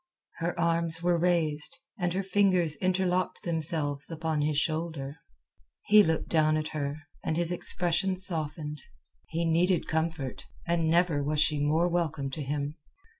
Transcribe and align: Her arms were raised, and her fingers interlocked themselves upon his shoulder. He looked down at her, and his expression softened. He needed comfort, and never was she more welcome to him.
Her 0.37 0.59
arms 0.59 1.03
were 1.03 1.19
raised, 1.19 1.77
and 1.99 2.11
her 2.13 2.23
fingers 2.23 2.75
interlocked 2.77 3.43
themselves 3.43 4.09
upon 4.09 4.41
his 4.41 4.57
shoulder. 4.57 5.17
He 5.83 6.01
looked 6.01 6.27
down 6.27 6.57
at 6.57 6.69
her, 6.69 7.01
and 7.23 7.37
his 7.37 7.51
expression 7.51 8.17
softened. 8.17 8.81
He 9.27 9.45
needed 9.45 9.87
comfort, 9.87 10.47
and 10.65 10.89
never 10.89 11.21
was 11.21 11.39
she 11.39 11.59
more 11.59 11.87
welcome 11.87 12.31
to 12.31 12.41
him. 12.41 12.77